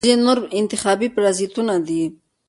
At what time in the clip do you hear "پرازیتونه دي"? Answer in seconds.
1.15-2.03